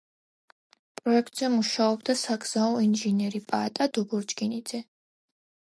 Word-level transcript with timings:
პროექტზე 1.01 1.49
მუშაობდა 1.57 2.15
საგზაო 2.23 2.81
ინჟინერი 2.87 3.45
პაატა 3.53 3.89
დობორჯგინიძე. 3.99 4.83